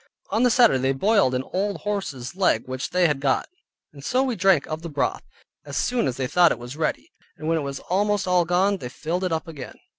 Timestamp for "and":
3.93-4.03, 7.37-7.47